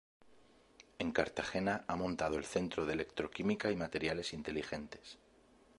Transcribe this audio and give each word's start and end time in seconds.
En 0.97 1.11
Cartagena 1.11 1.83
ha 1.85 1.95
montado 1.95 2.35
el 2.37 2.43
Centro 2.43 2.87
de 2.87 2.93
Electroquímica 2.93 3.69
y 3.69 3.75
Materiales 3.75 4.33
Inteligentes. 4.33 5.19